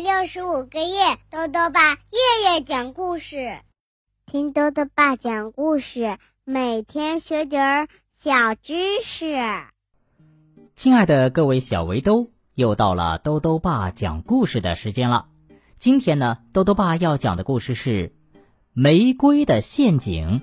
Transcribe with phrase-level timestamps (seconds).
[0.00, 3.58] 六十五个夜，豆豆爸夜夜讲故事，
[4.26, 9.34] 听豆豆爸讲故事，每天学点儿小知识。
[10.76, 15.26] 亲爱的各位小围兜，又到了豆豆爸讲故事的时间了。
[15.78, 18.08] 今天呢，豆豆爸要讲的故事是
[18.72, 20.40] 《玫瑰的陷阱》，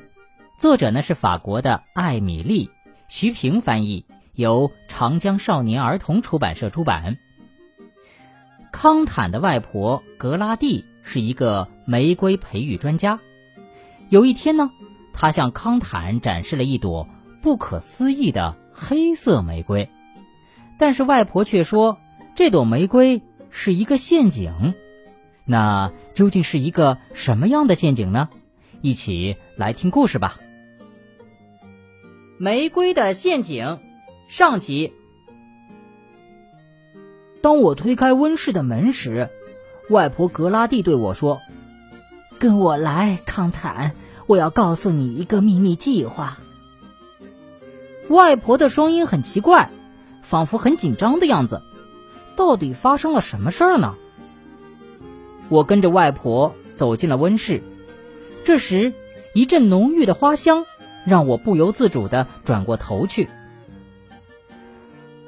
[0.60, 2.70] 作者呢是法国的艾米丽，
[3.08, 7.18] 徐平翻译，由长江少年儿童出版社出版。
[8.75, 13.21] 康坦的外婆格拉蒂是一个玫瑰培育专家。
[14.10, 14.70] 有一天呢，
[15.14, 17.07] 他向康坦展示了一朵
[17.42, 19.88] 不可思议的黑色玫瑰，
[20.78, 21.98] 但是外婆却说
[22.36, 24.74] 这朵玫瑰是一个陷阱。
[25.46, 28.28] 那究竟是一个什么样的陷阱呢？
[28.82, 30.37] 一起来听故事吧。
[32.38, 33.80] 玫瑰的陷阱
[34.28, 34.92] 上集。
[37.46, 39.30] 当我推开温室的门时，
[39.88, 41.42] 外婆格拉蒂对我说
[42.40, 43.94] ：“跟我来，康坦，
[44.26, 46.40] 我要告诉你一个秘密计划。”
[48.10, 49.70] 外婆的声音很奇怪，
[50.24, 51.62] 仿佛很紧张的样子。
[52.36, 53.94] 到底发生了什么事儿呢？
[55.48, 57.62] 我跟着外婆走进了温室，
[58.44, 58.92] 这时
[59.36, 60.66] 一阵浓郁的花香
[61.06, 63.30] 让我不由自主的转过头去。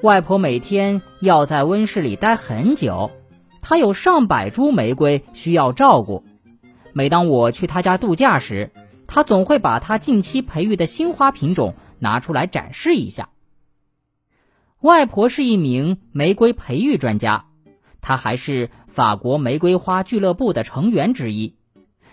[0.04, 3.10] 外婆每天要在温室里待很久，
[3.62, 6.24] 她有上百株玫瑰需要照顾。
[6.94, 8.72] 每当我去她家度假时，
[9.08, 13.30] 她总会把她近期培育的新花品种拿出来展示一下。
[14.82, 17.46] 外婆是一名玫瑰培育专家，
[18.00, 21.56] 她还是法国玫瑰花俱乐部的成员之一。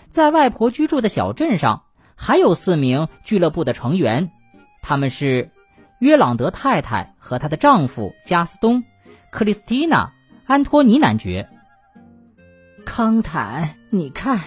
[0.09, 1.83] 在外婆居住的小镇上，
[2.15, 4.31] 还有四名俱乐部的成员，
[4.81, 5.51] 他们是。
[6.05, 8.85] 约朗德太太和她的丈夫加斯东、
[9.31, 10.13] 克里斯蒂娜、
[10.45, 11.49] 安托尼男爵。
[12.85, 14.41] 康坦，你看，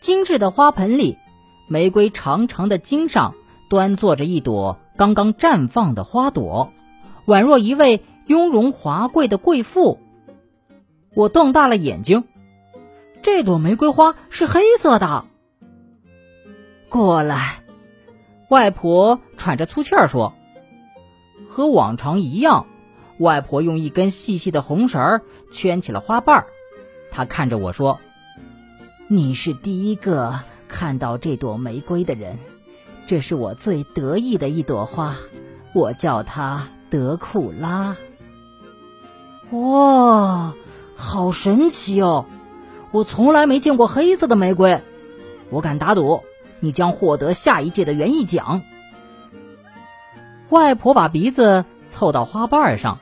[0.00, 1.18] 精致的花盆里，
[1.68, 3.34] 玫瑰长长的茎上
[3.68, 6.72] 端坐着一朵刚刚绽放的花朵，
[7.26, 9.98] 宛若一位雍容华贵的贵妇。
[11.14, 12.24] 我瞪大了眼睛，
[13.20, 15.26] 这朵玫瑰花是黑色的。
[16.88, 17.60] 过来。
[18.50, 20.34] 外婆喘着粗气儿说
[21.48, 22.66] ：“和往常一样，
[23.20, 25.20] 外婆用一根细细的红绳
[25.52, 26.46] 圈起了花瓣儿。
[27.12, 28.00] 她看着我说
[29.06, 32.40] ：‘你是第一个看到这朵玫瑰的人，
[33.06, 35.14] 这是我最得意的一朵花，
[35.72, 37.96] 我叫它德库拉。’
[39.52, 40.54] 哇，
[40.96, 42.26] 好神奇哦！
[42.90, 44.80] 我从来没见过黑色的玫瑰，
[45.50, 46.22] 我敢打赌。”
[46.60, 48.62] 你将获得下一届的园艺奖。
[50.50, 52.98] 外婆把鼻子凑到花瓣上，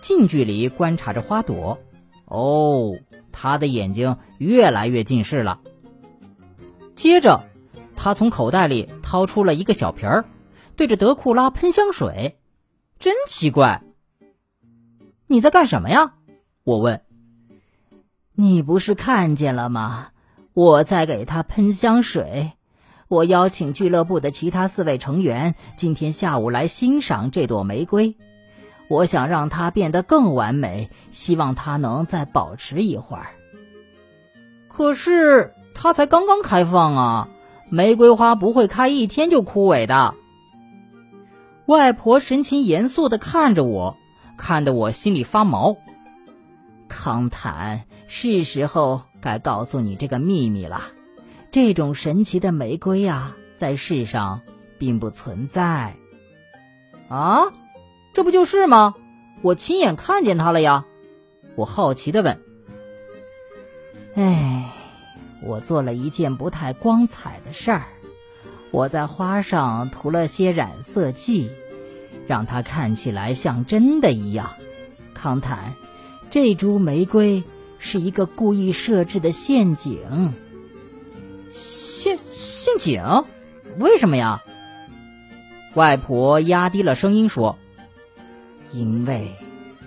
[0.00, 1.78] 近距离观察着花朵。
[2.24, 2.98] 哦，
[3.32, 5.60] 她的眼睛越来越近视了。
[6.94, 7.44] 接着，
[7.94, 10.24] 她从口袋里掏出了一个小瓶儿，
[10.74, 12.38] 对着德库拉喷香水。
[12.98, 13.82] 真奇怪！
[15.26, 16.14] 你在干什么呀？
[16.64, 17.02] 我问。
[18.34, 20.08] 你不是看见了吗？
[20.54, 22.52] 我在给他喷香水。
[23.08, 28.16] 我邀请俱乐部的其他四位成员今天下午来欣赏这朵玫瑰。
[28.88, 33.28] 我想让它变得更完美，希望它能再保持一会儿。
[34.68, 37.28] 可是它才刚刚开放啊，
[37.68, 40.14] 玫瑰花不会开一天就枯萎的。
[41.66, 43.96] 外婆神情严肃的看着我，
[44.36, 45.76] 看得我心里发毛。
[46.88, 50.82] 康坦，是时候该告诉你这个秘密了。
[51.56, 54.42] 这种神奇的玫瑰呀，在世上
[54.76, 55.96] 并不存在。
[57.08, 57.44] 啊，
[58.12, 58.94] 这不就是吗？
[59.40, 60.84] 我亲眼看见它了呀！
[61.54, 62.42] 我好奇的问。
[64.16, 64.70] 哎，
[65.42, 67.86] 我做了一件不太光彩的事儿，
[68.70, 71.50] 我在花上涂了些染色剂，
[72.26, 74.50] 让它看起来像真的一样。
[75.14, 75.72] 康坦，
[76.28, 77.42] 这株玫瑰
[77.78, 80.34] 是一个故意设置的陷阱。
[82.78, 83.24] 陷陷阱？
[83.78, 84.42] 为什么呀？
[85.74, 87.58] 外婆压低了声音说
[88.72, 89.34] ：“因为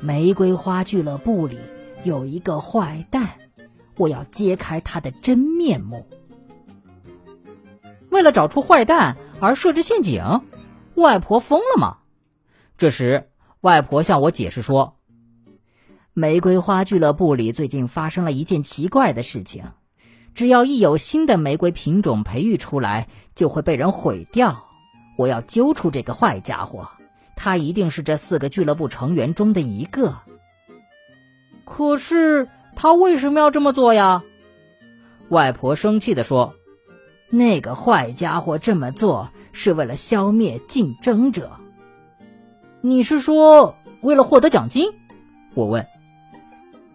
[0.01, 1.59] 玫瑰花俱乐部里
[2.03, 3.30] 有一个坏蛋，
[3.97, 6.07] 我要揭开他的真面目。
[8.09, 10.41] 为了找出坏蛋而设置陷阱，
[10.95, 11.97] 外婆疯了吗？”
[12.77, 13.30] 这时，
[13.62, 14.97] 外婆向我解释说
[16.13, 19.71] ：“玫瑰花俱乐部里最近发生了一件奇怪的事情。”
[20.39, 24.69] 只要一有新的玫瑰品种培育出来，就会被人毁掉。
[25.18, 26.88] 我要揪出这个坏家伙，
[27.36, 30.15] 他一定是这四个俱乐部成员中的一个。
[31.65, 34.24] 可是他为什么要这么做呀？
[35.27, 36.53] 外婆生气地说
[37.30, 41.51] ：“那个坏家伙这么做是为了消灭竞争者。”
[42.80, 44.94] 你是说为了获得奖金？
[45.53, 45.86] 我问。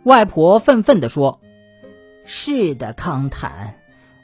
[0.03, 1.41] 外婆愤愤地说
[2.27, 3.75] ：“是的，康坦，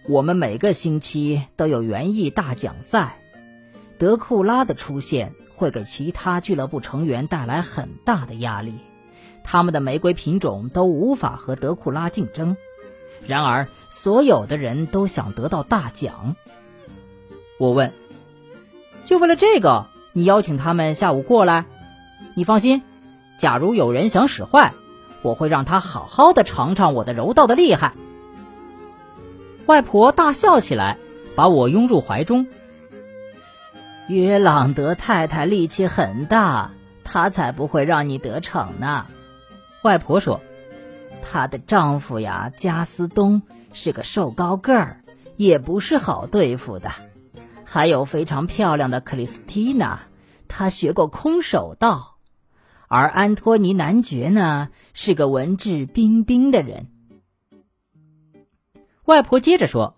[0.09, 3.19] 我们每个星期都有园艺大奖赛。
[3.99, 8.75] 德库拉的出现会给其他俱乐部成员带来很大的压力，
[9.45, 12.57] 他们的玫瑰品种都无法和德库拉竞争。
[13.27, 16.37] 然而，所有的人都想得到大奖。”
[17.61, 17.93] 我问
[19.05, 21.67] ：“就为了这个？”你邀请他们下午过来，
[22.35, 22.83] 你放心。
[23.39, 24.75] 假如有人想使坏，
[25.23, 27.93] 我会让他好好的尝尝我的柔道的厉害。
[29.67, 30.99] 外婆大笑起来，
[31.37, 32.47] 把我拥入怀中。
[34.09, 36.73] 约朗德太太力气很大，
[37.05, 39.07] 她才不会让你得逞呢。
[39.83, 40.41] 外婆说
[41.23, 45.05] ：“她的丈夫呀，加斯东是个瘦高个儿，
[45.37, 46.91] 也不是好对付的。”
[47.65, 50.01] 还有非常漂亮的克里斯蒂娜，
[50.49, 52.17] 她学过空手道，
[52.93, 56.89] 而安托尼男爵呢是个文质彬彬的人。
[59.05, 59.95] 外婆接着说：“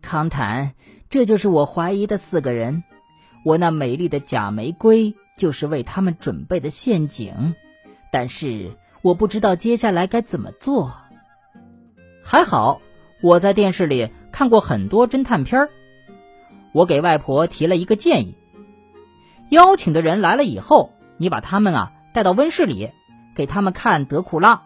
[0.00, 0.76] 康坦，
[1.08, 2.84] 这就是我怀疑的四个人，
[3.44, 7.56] 我那美丽的假玫瑰就是为他们准备的陷阱，
[8.12, 10.94] 但是我不知道接下来该怎么做。
[12.22, 12.80] 还好
[13.22, 15.68] 我在电视里看过很多侦探片儿。”
[16.70, 18.36] 我给外婆提了一个建议：
[19.50, 22.90] 邀请的人来了以后，你把他们啊带到温室里，
[23.34, 24.62] 给他们看德库拉，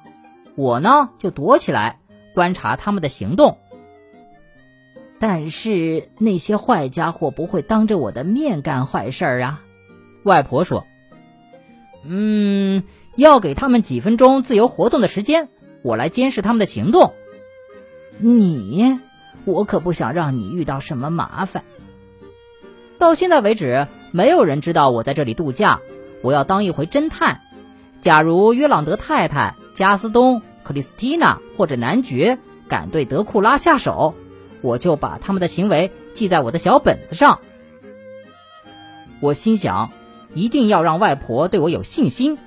[0.54, 1.98] 我呢就躲起来
[2.34, 3.56] 观察他们的行动。
[5.18, 9.62] 但是那些坏家伙不会当着我的面干坏事儿啊！
[10.24, 10.86] 外婆说
[12.06, 12.84] ：“嗯，
[13.16, 15.48] 要给他们几分钟自由活动的时间，
[15.82, 17.14] 我来监视他们的行动。
[18.18, 19.00] 你，
[19.46, 21.64] 我可不想让你遇到什么麻烦。”
[22.98, 25.80] 到现在为止，没有人知道我在这里度假。
[26.22, 27.40] 我要当一回侦探。
[28.00, 32.38] 假如约朗德太太、加斯东、克里斯蒂娜或者男爵
[32.68, 34.14] 敢对德库拉下手，
[34.60, 37.40] 我就把他们的行为记在我的小本子上。
[39.20, 39.90] 我心想，
[40.34, 42.38] 一定要让外婆对我有信心。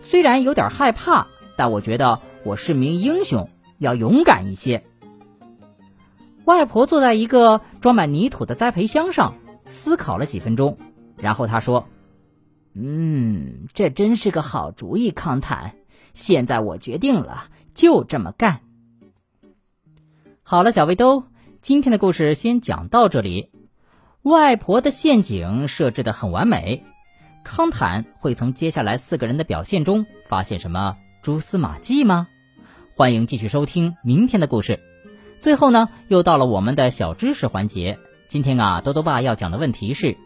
[0.00, 1.26] 虽然有点害怕，
[1.56, 3.48] 但我觉得我是名英雄，
[3.78, 4.84] 要勇敢一些。
[6.44, 9.34] 外婆坐在一个装满泥土的栽培箱上。
[9.70, 10.78] 思考了几分钟，
[11.20, 11.86] 然后她说
[12.80, 15.74] ：“嗯，这真是个好主意，康坦。
[16.14, 18.60] 现在我决定了，就这么干。”
[20.42, 21.24] 好了，小围兜，
[21.60, 23.50] 今天的故事先讲到这里。
[24.22, 26.84] 外婆的陷阱设置的很完美，
[27.44, 32.28] 康坦会从接下来四个人的表现中发现什么蛛丝马迹吗？
[32.96, 34.80] 欢迎继续收听明天的故事。
[35.38, 37.98] 最后呢，又到了我们的小知识环节。
[38.28, 40.16] 今天啊，多多爸要讲的问题是：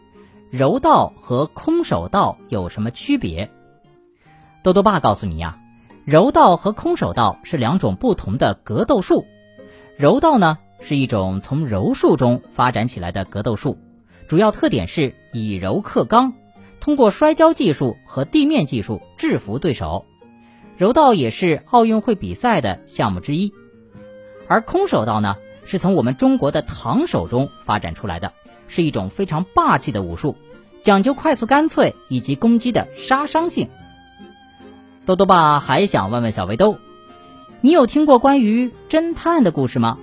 [0.53, 3.49] 柔道和空手道有什么区别？
[4.61, 5.57] 多多爸告诉你呀，
[6.05, 9.25] 柔道和空手道是两种不同的格斗术。
[9.97, 13.79] 柔道呢是一种从柔术中发展起来的格斗术，
[14.27, 16.35] 主要特点是以柔克刚，
[16.79, 20.05] 通过摔跤技术和地面技术制服对手。
[20.77, 23.51] 柔道也是奥运会比赛的项目之一，
[24.47, 25.35] 而空手道呢？
[25.65, 28.33] 是从我们中国的唐手中发展出来的，
[28.67, 30.35] 是一种非常霸气的武术，
[30.81, 33.69] 讲究快速干脆以及攻击的杀伤性。
[35.05, 36.77] 豆豆爸还想问问小围兜，
[37.61, 39.97] 你有听过关于侦探的故事吗？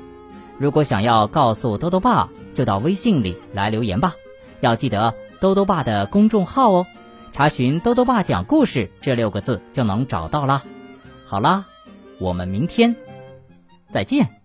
[0.58, 4.14] 如果想要告诉豆豆爸，就到微信里来留言吧。
[4.60, 6.86] 要记得豆豆爸的公众号哦，
[7.32, 10.62] 查询“豆豆爸讲故事”这六个字就能找到啦。
[11.24, 11.64] 好啦，
[12.18, 12.94] 我们明天
[13.88, 14.39] 再见。